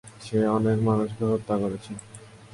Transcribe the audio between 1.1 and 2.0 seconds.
হত্যা করেছে।